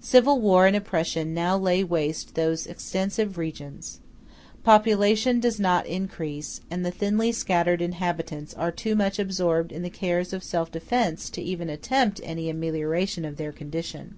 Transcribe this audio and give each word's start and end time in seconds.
Civil 0.00 0.40
war 0.40 0.66
and 0.66 0.74
oppression 0.74 1.32
now 1.32 1.56
lay 1.56 1.84
waste 1.84 2.34
those 2.34 2.66
extensive 2.66 3.38
regions. 3.38 4.00
Population 4.64 5.38
does 5.38 5.60
not 5.60 5.86
increase, 5.86 6.60
and 6.68 6.84
the 6.84 6.90
thinly 6.90 7.30
scattered 7.30 7.80
inhabitants 7.80 8.54
are 8.54 8.72
too 8.72 8.96
much 8.96 9.20
absorbed 9.20 9.70
in 9.70 9.82
the 9.82 9.88
cares 9.88 10.32
of 10.32 10.42
self 10.42 10.72
defense 10.72 11.30
even 11.38 11.68
to 11.68 11.74
attempt 11.74 12.20
any 12.24 12.50
amelioration 12.50 13.24
of 13.24 13.36
their 13.36 13.52
condition. 13.52 14.16